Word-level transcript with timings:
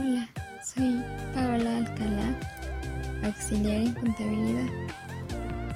Hola, 0.00 0.28
soy 0.62 1.02
Paola 1.34 1.78
Alcalá, 1.78 2.38
auxiliar 3.24 3.76
en 3.78 3.92
contabilidad. 3.94 4.68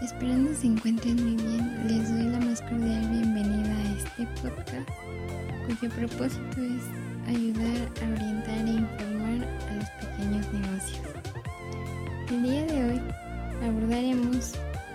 Esperando 0.01 0.55
se 0.55 0.69
encuentren 0.69 1.17
muy 1.17 1.43
bien, 1.43 1.89
les 1.89 2.09
doy 2.09 2.29
la 2.31 2.39
más 2.39 2.61
cordial 2.61 3.09
bienvenida 3.11 3.77
a 3.77 3.93
este 3.97 4.27
podcast, 4.41 4.89
cuyo 5.67 5.93
propósito 5.95 6.61
es 6.61 7.35
ayudar 7.35 7.89
a 8.01 8.13
orientar 8.13 8.59
e 8.59 8.71
informar 8.71 9.49
a 9.69 9.75
los 9.75 9.91
pequeños 9.91 10.53
negocios. 10.53 11.01
El 12.31 12.43
día 12.45 12.67
de 12.67 12.85
hoy 12.85 13.01
abordaremos 13.67 14.53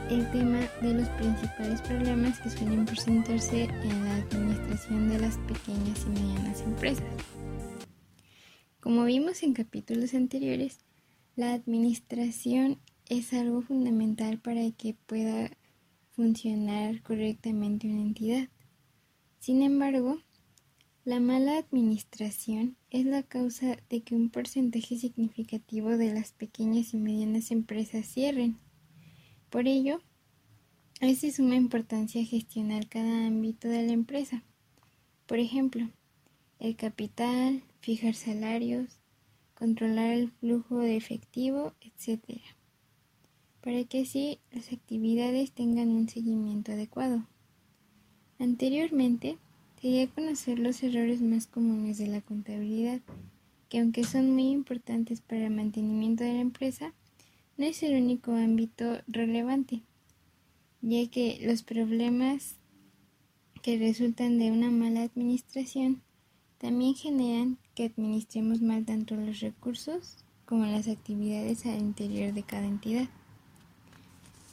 el 0.10 0.32
tema 0.32 0.60
de 0.82 0.94
los 0.94 1.10
principales 1.10 1.82
problemas 1.82 2.40
que 2.40 2.50
suelen 2.50 2.86
presentarse 2.86 3.64
en 3.64 4.06
la 4.06 4.16
administración 4.16 5.10
de 5.10 5.20
las 5.20 5.38
pequeñas 5.40 6.06
y 6.06 6.10
medianas 6.22 6.62
empresas. 6.62 7.37
Como 8.88 9.04
vimos 9.04 9.44
en 9.44 9.52
capítulos 9.52 10.14
anteriores, 10.14 10.80
la 11.36 11.52
administración 11.52 12.80
es 13.10 13.34
algo 13.34 13.62
fundamental 13.62 14.40
para 14.40 14.72
que 14.72 14.96
pueda 15.08 15.52
funcionar 16.12 17.02
correctamente 17.02 17.90
una 17.90 18.00
entidad. 18.00 18.48
Sin 19.40 19.62
embargo, 19.62 20.22
la 21.04 21.20
mala 21.20 21.58
administración 21.58 22.78
es 22.90 23.06
la 23.06 23.24
causa 23.24 23.76
de 23.90 24.04
que 24.04 24.16
un 24.16 24.30
porcentaje 24.30 24.98
significativo 24.98 25.98
de 25.98 26.14
las 26.14 26.32
pequeñas 26.32 26.94
y 26.94 26.98
medianas 26.98 27.52
empresas 27.52 28.06
cierren. 28.06 28.58
Por 29.50 29.68
ello, 29.68 30.00
es 31.02 31.20
de 31.20 31.34
suma 31.34 31.58
importancia 31.58 32.24
gestionar 32.24 32.88
cada 32.88 33.28
ámbito 33.28 33.68
de 33.68 33.86
la 33.86 33.92
empresa. 33.92 34.46
Por 35.26 35.40
ejemplo, 35.40 35.90
el 36.60 36.78
capital, 36.78 37.64
fijar 37.88 38.16
salarios, 38.16 39.00
controlar 39.54 40.12
el 40.12 40.30
flujo 40.30 40.80
de 40.80 40.98
efectivo, 40.98 41.72
etc. 41.80 42.22
Para 43.62 43.82
que 43.86 44.02
así 44.02 44.40
las 44.52 44.74
actividades 44.74 45.54
tengan 45.54 45.88
un 45.92 46.10
seguimiento 46.10 46.74
adecuado. 46.74 47.26
Anteriormente, 48.40 49.38
quería 49.82 50.06
conocer 50.10 50.60
los 50.60 50.84
errores 50.84 51.22
más 51.22 51.48
comunes 51.48 51.98
de 51.98 52.08
la 52.08 52.20
contabilidad, 52.20 53.00
que 53.70 53.80
aunque 53.80 54.04
son 54.04 54.32
muy 54.32 54.50
importantes 54.50 55.22
para 55.22 55.46
el 55.46 55.54
mantenimiento 55.54 56.26
de 56.26 56.34
la 56.34 56.42
empresa, 56.42 56.94
no 57.56 57.68
es 57.68 57.82
el 57.84 57.96
único 57.96 58.34
ámbito 58.34 58.98
relevante, 59.08 59.82
ya 60.82 61.10
que 61.10 61.40
los 61.42 61.64
problemas 61.64 62.58
que 63.62 63.78
resultan 63.78 64.40
de 64.40 64.52
una 64.52 64.72
mala 64.72 65.04
administración 65.04 66.02
también 66.58 66.96
generan 66.96 67.58
que 67.76 67.86
administremos 67.86 68.62
mal 68.62 68.86
tanto 68.86 69.16
los 69.16 69.40
recursos 69.40 70.18
como 70.46 70.66
las 70.66 70.88
actividades 70.88 71.66
al 71.66 71.80
interior 71.80 72.34
de 72.34 72.44
cada 72.44 72.66
entidad. 72.66 73.08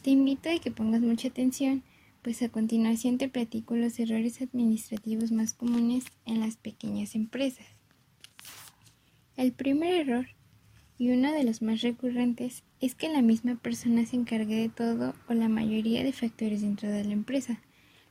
Te 0.03 0.11
invito 0.11 0.51
a 0.51 0.59
que 0.59 0.71
pongas 0.71 1.01
mucha 1.01 1.29
atención, 1.29 1.83
pues 2.23 2.43
a 2.43 2.49
continuación 2.49 3.17
te 3.17 3.29
platico 3.29 3.77
los 3.77 3.99
errores 3.99 4.43
administrativos 4.43 5.33
más 5.33 5.55
comunes 5.55 6.05
en 6.27 6.41
las 6.41 6.57
pequeñas 6.57 7.15
empresas. 7.15 7.67
El 9.37 9.53
primer 9.53 9.95
error, 9.95 10.27
y 10.99 11.11
uno 11.11 11.33
de 11.33 11.45
los 11.45 11.63
más 11.63 11.81
recurrentes, 11.81 12.65
es 12.81 12.95
que 12.95 13.09
la 13.09 13.23
misma 13.23 13.57
persona 13.57 14.05
se 14.05 14.17
encargue 14.17 14.57
de 14.57 14.69
todo 14.69 15.15
o 15.29 15.35
la 15.35 15.49
mayoría 15.49 16.05
de 16.05 16.13
factores 16.13 16.63
dentro 16.63 16.89
de 16.89 17.05
la 17.05 17.13
empresa, 17.13 17.61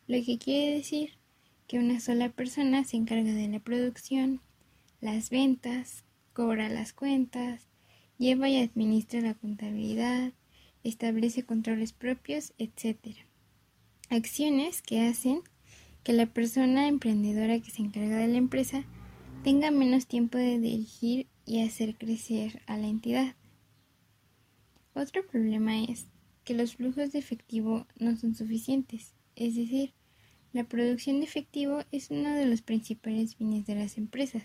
lo 0.07 0.23
que 0.23 0.37
quiere 0.37 0.75
decir 0.77 1.11
que 1.73 1.79
una 1.79 1.99
sola 1.99 2.29
persona 2.29 2.83
se 2.83 2.97
encarga 2.97 3.33
de 3.33 3.47
la 3.47 3.59
producción, 3.59 4.41
las 5.01 5.31
ventas, 5.31 6.03
cobra 6.31 6.69
las 6.69 6.93
cuentas, 6.93 7.67
lleva 8.19 8.47
y 8.47 8.61
administra 8.61 9.21
la 9.21 9.33
contabilidad, 9.33 10.33
establece 10.83 11.41
controles 11.41 11.91
propios, 11.91 12.53
etc. 12.59 13.15
Acciones 14.11 14.83
que 14.83 15.01
hacen 15.01 15.41
que 16.03 16.13
la 16.13 16.27
persona 16.27 16.87
emprendedora 16.87 17.59
que 17.59 17.71
se 17.71 17.81
encarga 17.81 18.17
de 18.17 18.27
la 18.27 18.37
empresa 18.37 18.85
tenga 19.43 19.71
menos 19.71 20.05
tiempo 20.05 20.37
de 20.37 20.59
dirigir 20.59 21.25
y 21.43 21.63
hacer 21.63 21.95
crecer 21.95 22.61
a 22.67 22.77
la 22.77 22.85
entidad. 22.85 23.35
Otro 24.93 25.25
problema 25.25 25.83
es 25.85 26.05
que 26.43 26.53
los 26.53 26.75
flujos 26.75 27.13
de 27.13 27.17
efectivo 27.17 27.87
no 27.97 28.15
son 28.15 28.35
suficientes, 28.35 29.15
es 29.35 29.55
decir, 29.55 29.95
la 30.53 30.63
producción 30.63 31.19
de 31.19 31.25
efectivo 31.25 31.83
es 31.91 32.11
uno 32.11 32.33
de 32.35 32.45
los 32.45 32.61
principales 32.61 33.35
fines 33.35 33.65
de 33.65 33.73
las 33.73 33.97
empresas, 33.97 34.43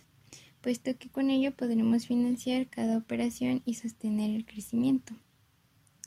puesto 0.63 0.97
que 0.97 1.11
con 1.11 1.29
ello 1.29 1.55
podremos 1.55 2.07
financiar 2.07 2.67
cada 2.69 2.97
operación 2.97 3.63
y 3.67 3.75
sostener 3.75 4.31
el 4.31 4.47
crecimiento. 4.47 5.15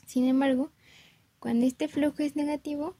Sin 0.04 0.26
embargo, 0.26 0.72
cuando 1.38 1.66
este 1.66 1.86
flujo 1.86 2.16
es 2.18 2.34
negativo, 2.34 2.96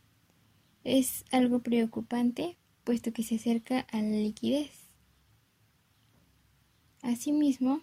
es 0.85 1.25
algo 1.33 1.59
preocupante, 1.59 2.57
puesto 2.85 3.13
que 3.13 3.25
se 3.25 3.35
acerca 3.35 3.81
a 3.81 4.01
la 4.01 4.17
liquidez. 4.17 4.71
Asimismo, 7.03 7.83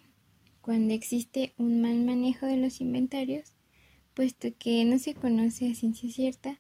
cuando 0.62 0.94
existe 0.94 1.54
un 1.58 1.82
mal 1.82 2.06
manejo 2.06 2.46
de 2.46 2.56
los 2.56 2.80
inventarios, 2.80 3.52
puesto 4.14 4.48
que 4.58 4.86
no 4.86 4.98
se 4.98 5.14
conoce 5.14 5.70
a 5.70 5.76
ciencia 5.76 6.10
cierta 6.10 6.60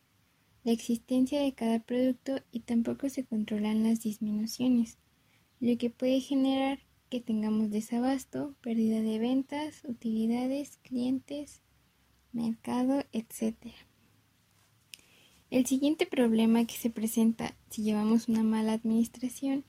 la 0.69 0.73
existencia 0.73 1.41
de 1.41 1.53
cada 1.53 1.79
producto 1.79 2.43
y 2.51 2.59
tampoco 2.59 3.09
se 3.09 3.25
controlan 3.25 3.81
las 3.81 4.01
disminuciones, 4.01 4.99
lo 5.59 5.75
que 5.79 5.89
puede 5.89 6.21
generar 6.21 6.77
que 7.09 7.19
tengamos 7.19 7.71
desabasto, 7.71 8.53
pérdida 8.61 9.01
de 9.01 9.17
ventas, 9.17 9.81
utilidades, 9.83 10.77
clientes, 10.83 11.63
mercado, 12.33 13.03
etc. 13.13 13.55
El 15.49 15.65
siguiente 15.65 16.05
problema 16.05 16.63
que 16.65 16.75
se 16.75 16.91
presenta 16.91 17.55
si 17.71 17.81
llevamos 17.81 18.29
una 18.29 18.43
mala 18.43 18.73
administración 18.73 19.65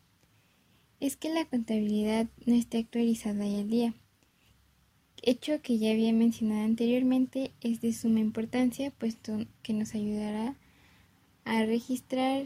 es 1.01 1.17
que 1.17 1.33
la 1.33 1.47
contabilidad 1.47 2.29
no 2.45 2.55
esté 2.55 2.77
actualizada 2.77 3.47
y 3.47 3.59
al 3.59 3.71
día. 3.71 3.95
Hecho 5.23 5.63
que 5.63 5.79
ya 5.79 5.93
había 5.93 6.13
mencionado 6.13 6.63
anteriormente 6.67 7.55
es 7.63 7.81
de 7.81 7.95
suma 7.95 8.21
importancia 8.21 8.91
puesto 8.91 9.47
que 9.63 9.73
nos 9.73 9.95
ayudará 9.95 10.49
a 10.49 10.70
registrar 11.65 12.45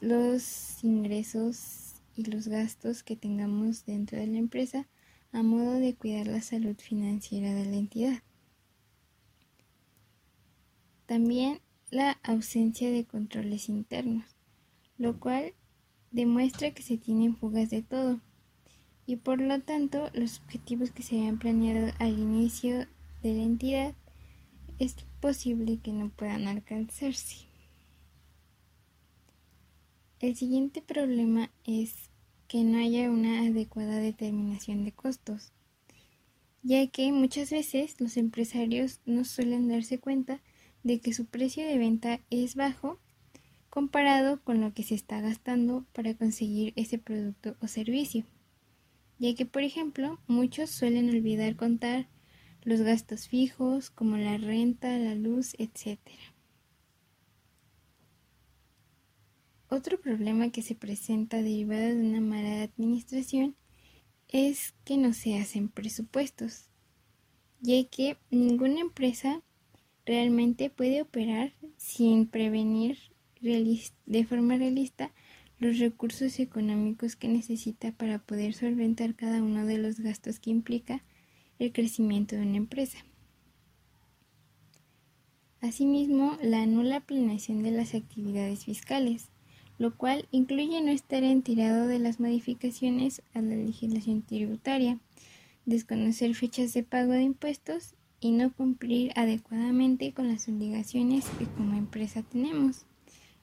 los 0.00 0.82
ingresos 0.82 1.94
y 2.16 2.24
los 2.24 2.48
gastos 2.48 3.02
que 3.02 3.16
tengamos 3.16 3.86
dentro 3.86 4.18
de 4.18 4.26
la 4.26 4.38
empresa 4.38 4.86
a 5.32 5.42
modo 5.42 5.74
de 5.74 5.94
cuidar 5.94 6.26
la 6.26 6.40
salud 6.40 6.76
financiera 6.76 7.54
de 7.54 7.66
la 7.66 7.76
entidad. 7.76 8.22
También 11.06 11.60
la 11.90 12.18
ausencia 12.22 12.90
de 12.90 13.04
controles 13.04 13.68
internos, 13.68 14.24
lo 14.98 15.20
cual 15.20 15.54
demuestra 16.10 16.72
que 16.72 16.82
se 16.82 16.98
tienen 16.98 17.36
fugas 17.36 17.70
de 17.70 17.82
todo 17.82 18.20
y 19.06 19.16
por 19.16 19.40
lo 19.40 19.60
tanto 19.60 20.10
los 20.14 20.40
objetivos 20.40 20.90
que 20.90 21.02
se 21.02 21.16
habían 21.16 21.38
planeado 21.38 21.92
al 21.98 22.18
inicio 22.18 22.86
de 23.22 23.34
la 23.34 23.42
entidad 23.42 23.94
es 24.78 24.94
posible 25.20 25.78
que 25.78 25.92
no 25.92 26.10
puedan 26.10 26.48
alcanzarse. 26.48 27.45
El 30.18 30.34
siguiente 30.34 30.80
problema 30.80 31.50
es 31.64 32.10
que 32.48 32.64
no 32.64 32.78
haya 32.78 33.10
una 33.10 33.40
adecuada 33.40 33.98
determinación 33.98 34.82
de 34.84 34.92
costos, 34.92 35.52
ya 36.62 36.86
que 36.86 37.12
muchas 37.12 37.50
veces 37.50 38.00
los 38.00 38.16
empresarios 38.16 39.00
no 39.04 39.26
suelen 39.26 39.68
darse 39.68 39.98
cuenta 39.98 40.40
de 40.82 41.00
que 41.00 41.12
su 41.12 41.26
precio 41.26 41.66
de 41.66 41.76
venta 41.76 42.20
es 42.30 42.54
bajo 42.54 42.98
comparado 43.68 44.42
con 44.42 44.62
lo 44.62 44.72
que 44.72 44.84
se 44.84 44.94
está 44.94 45.20
gastando 45.20 45.84
para 45.92 46.14
conseguir 46.14 46.72
ese 46.76 46.96
producto 46.96 47.56
o 47.60 47.68
servicio, 47.68 48.24
ya 49.18 49.34
que 49.34 49.44
por 49.44 49.64
ejemplo 49.64 50.18
muchos 50.26 50.70
suelen 50.70 51.10
olvidar 51.10 51.56
contar 51.56 52.08
los 52.62 52.80
gastos 52.80 53.28
fijos 53.28 53.90
como 53.90 54.16
la 54.16 54.38
renta, 54.38 54.96
la 54.98 55.14
luz, 55.14 55.54
etc. 55.58 56.00
Otro 59.76 60.00
problema 60.00 60.48
que 60.48 60.62
se 60.62 60.74
presenta 60.74 61.42
derivado 61.42 61.94
de 61.94 62.00
una 62.00 62.22
mala 62.22 62.62
administración 62.62 63.56
es 64.26 64.72
que 64.86 64.96
no 64.96 65.12
se 65.12 65.38
hacen 65.38 65.68
presupuestos, 65.68 66.70
ya 67.60 67.84
que 67.84 68.16
ninguna 68.30 68.80
empresa 68.80 69.42
realmente 70.06 70.70
puede 70.70 71.02
operar 71.02 71.52
sin 71.76 72.26
prevenir 72.26 72.96
de 73.42 74.24
forma 74.24 74.56
realista 74.56 75.12
los 75.58 75.78
recursos 75.78 76.40
económicos 76.40 77.14
que 77.14 77.28
necesita 77.28 77.92
para 77.92 78.18
poder 78.18 78.54
solventar 78.54 79.14
cada 79.14 79.42
uno 79.42 79.66
de 79.66 79.76
los 79.76 80.00
gastos 80.00 80.40
que 80.40 80.48
implica 80.48 81.04
el 81.58 81.74
crecimiento 81.74 82.34
de 82.34 82.42
una 82.46 82.56
empresa. 82.56 82.96
Asimismo, 85.60 86.38
la 86.40 86.64
nula 86.64 87.00
planeación 87.00 87.62
de 87.62 87.72
las 87.72 87.94
actividades 87.94 88.64
fiscales, 88.64 89.28
lo 89.78 89.96
cual 89.96 90.26
incluye 90.30 90.80
no 90.80 90.90
estar 90.90 91.22
enterado 91.22 91.86
de 91.86 91.98
las 91.98 92.20
modificaciones 92.20 93.22
a 93.34 93.40
la 93.40 93.56
legislación 93.56 94.22
tributaria, 94.22 94.98
desconocer 95.66 96.34
fechas 96.34 96.72
de 96.72 96.82
pago 96.82 97.12
de 97.12 97.22
impuestos 97.22 97.94
y 98.20 98.32
no 98.32 98.52
cumplir 98.52 99.12
adecuadamente 99.16 100.12
con 100.12 100.28
las 100.28 100.48
obligaciones 100.48 101.26
que 101.38 101.46
como 101.46 101.76
empresa 101.76 102.22
tenemos, 102.22 102.86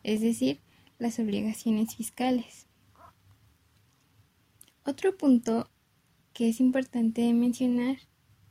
es 0.03 0.21
decir, 0.21 0.59
las 0.97 1.19
obligaciones 1.19 1.95
fiscales. 1.95 2.67
Otro 4.85 5.15
punto 5.15 5.69
que 6.33 6.49
es 6.49 6.59
importante 6.59 7.31
mencionar 7.33 7.97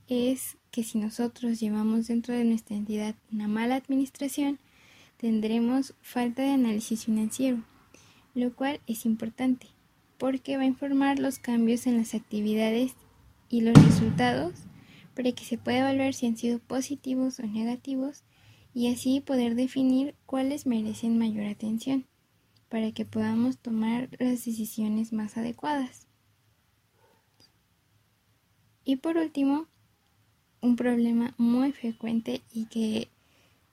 es 0.09 0.57
que 0.71 0.85
si 0.85 0.99
nosotros 0.99 1.61
llevamos 1.61 2.07
dentro 2.07 2.35
de 2.35 2.45
nuestra 2.45 2.77
entidad 2.77 3.15
una 3.33 3.49
mala 3.49 3.77
administración, 3.77 4.59
tendremos 5.17 5.95
falta 6.01 6.43
de 6.43 6.51
análisis 6.51 7.05
financiero, 7.05 7.63
lo 8.35 8.55
cual 8.55 8.81
es 8.87 9.05
importante 9.07 9.69
porque 10.23 10.57
va 10.57 10.63
a 10.63 10.67
informar 10.67 11.19
los 11.19 11.41
cambios 11.41 11.87
en 11.89 11.97
las 11.97 12.15
actividades 12.15 12.95
y 13.49 13.63
los 13.63 13.75
resultados 13.75 14.55
para 15.17 15.33
que 15.33 15.45
se 15.45 15.59
pueda 15.59 15.81
evaluar 15.81 16.15
si 16.15 16.27
han 16.27 16.37
sido 16.37 16.61
positivos 16.61 17.41
o 17.41 17.43
negativos 17.43 18.23
y 18.73 18.93
así 18.93 19.21
poder 19.21 19.57
definir 19.57 20.15
cuáles 20.25 20.65
merecen 20.65 21.19
mayor 21.19 21.47
atención 21.47 22.07
para 22.69 22.93
que 22.93 23.05
podamos 23.05 23.59
tomar 23.59 24.09
las 24.19 24.45
decisiones 24.45 25.13
más 25.13 25.37
adecuadas. 25.37 26.07
Y 28.85 28.97
por 28.97 29.17
último, 29.17 29.67
un 30.61 30.77
problema 30.77 31.35
muy 31.37 31.73
frecuente 31.73 32.43
y 32.55 32.67
que 32.67 33.09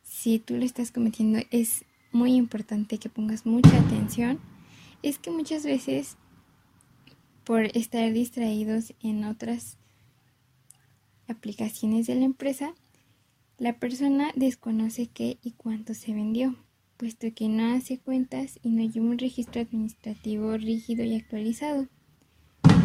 si 0.04 0.40
tú 0.40 0.58
lo 0.58 0.66
estás 0.66 0.92
cometiendo 0.92 1.40
es 1.52 1.86
muy 2.12 2.36
importante 2.36 2.98
que 2.98 3.10
pongas 3.10 3.46
mucha 3.46 3.78
atención, 3.80 4.40
es 5.04 5.20
que 5.20 5.32
muchas 5.32 5.64
veces 5.64 6.18
por 7.44 7.66
estar 7.76 8.14
distraídos 8.14 8.94
en 9.02 9.24
otras 9.24 9.78
aplicaciones 11.28 12.08
de 12.08 12.16
la 12.16 12.26
empresa, 12.26 12.74
la 13.58 13.74
persona 13.74 14.32
desconoce 14.36 15.08
qué 15.08 15.38
y 15.42 15.52
cuánto 15.52 15.94
se 15.94 16.14
vendió, 16.14 16.56
puesto 16.98 17.28
que 17.34 17.48
no 17.50 17.74
hace 17.74 17.98
cuentas 17.98 18.60
y 18.62 18.70
no 18.70 18.82
hay 18.82 19.00
un 19.00 19.18
registro 19.18 19.62
administrativo 19.62 20.58
rígido 20.58 21.04
y 21.04 21.16
actualizado, 21.16 21.88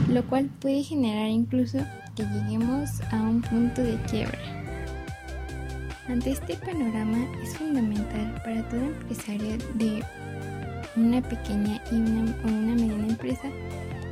lo 0.09 0.27
cual 0.29 0.49
puede 0.61 0.83
generar 0.83 1.29
incluso 1.29 1.79
que 2.17 2.25
lleguemos 2.25 3.03
a 3.13 3.21
un 3.23 3.43
punto 3.43 3.83
de 3.83 4.01
quiebra. 4.05 4.64
Ante 6.09 6.33
este 6.33 6.57
panorama 6.57 7.27
es 7.43 7.57
fundamental 7.57 8.35
para 8.45 8.69
todo 8.69 8.81
empresario 8.81 9.57
de 9.75 10.03
una 10.97 11.23
pequeña 11.23 11.83
y 11.91 11.95
una, 11.95 12.37
o 12.45 12.49
una 12.49 12.75
mediana 12.75 13.07
empresa 13.09 13.49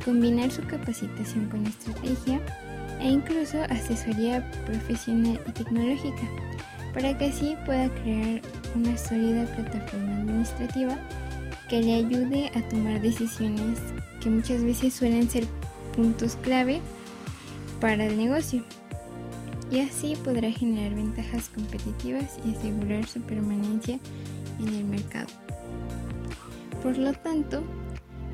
combinar 0.03 0.49
su 0.49 0.63
capacitación 0.63 1.47
con 1.49 1.65
estrategia 1.67 2.41
e 2.99 3.09
incluso 3.09 3.61
asesoría 3.69 4.49
profesional 4.65 5.39
y 5.47 5.51
tecnológica, 5.51 6.27
para 6.93 7.15
que 7.17 7.25
así 7.25 7.55
pueda 7.65 7.89
crear 8.01 8.41
una 8.75 8.97
sólida 8.97 9.45
plataforma 9.55 10.17
administrativa 10.17 10.97
que 11.69 11.81
le 11.81 11.93
ayude 11.93 12.51
a 12.55 12.67
tomar 12.69 13.01
decisiones 13.01 13.79
que 14.19 14.29
muchas 14.29 14.63
veces 14.63 14.93
suelen 14.93 15.29
ser 15.29 15.45
puntos 15.95 16.37
clave 16.41 16.81
para 17.79 18.05
el 18.05 18.17
negocio. 18.17 18.63
Y 19.73 19.79
así 19.79 20.15
podrá 20.23 20.51
generar 20.51 20.93
ventajas 20.93 21.49
competitivas 21.49 22.37
y 22.45 22.51
asegurar 22.55 23.07
su 23.07 23.19
permanencia 23.21 23.97
en 24.59 24.67
el 24.67 24.85
mercado. 24.85 25.25
Por 26.83 26.95
lo 26.95 27.11
tanto, 27.11 27.63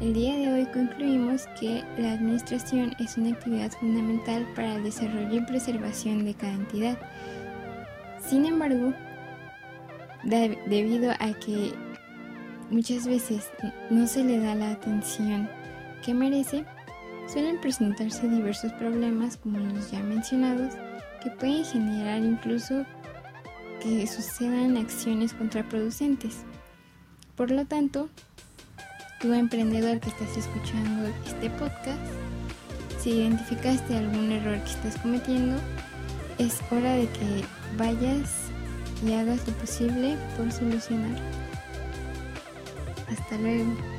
el 0.01 0.13
día 0.13 0.35
de 0.35 0.51
hoy 0.51 0.65
concluimos 0.65 1.47
que 1.57 1.81
la 1.97 2.13
administración 2.13 2.93
es 2.99 3.15
una 3.15 3.29
actividad 3.29 3.71
fundamental 3.71 4.45
para 4.53 4.75
el 4.75 4.83
desarrollo 4.83 5.33
y 5.33 5.45
preservación 5.45 6.25
de 6.25 6.33
cada 6.33 6.51
entidad. 6.51 6.99
Sin 8.19 8.45
embargo, 8.45 8.93
debido 10.25 11.11
a 11.11 11.33
que 11.39 11.71
muchas 12.69 13.07
veces 13.07 13.49
no 13.89 14.07
se 14.07 14.25
le 14.25 14.39
da 14.39 14.55
la 14.55 14.71
atención 14.71 15.49
que 16.03 16.13
merece, 16.13 16.65
suelen 17.31 17.61
presentarse 17.61 18.27
diversos 18.27 18.73
problemas 18.73 19.37
como 19.37 19.59
los 19.59 19.89
ya 19.89 20.01
mencionados 20.01 20.73
que 21.21 21.31
pueden 21.31 21.65
generar 21.65 22.21
incluso 22.21 22.85
que 23.81 24.05
sucedan 24.07 24.77
acciones 24.77 25.33
contraproducentes. 25.33 26.43
Por 27.35 27.51
lo 27.51 27.65
tanto, 27.65 28.09
tú 29.19 29.33
emprendedor 29.33 29.99
que 29.99 30.09
estás 30.09 30.35
escuchando 30.37 31.09
este 31.25 31.49
podcast, 31.51 31.99
si 32.99 33.11
identificaste 33.11 33.97
algún 33.97 34.31
error 34.31 34.61
que 34.63 34.71
estás 34.71 34.97
cometiendo, 34.97 35.57
es 36.37 36.59
hora 36.71 36.93
de 36.93 37.07
que 37.07 37.43
vayas 37.77 38.49
y 39.05 39.13
hagas 39.13 39.47
lo 39.47 39.53
posible 39.53 40.17
por 40.35 40.51
solucionarlo. 40.51 41.19
Hasta 43.09 43.37
luego. 43.37 43.98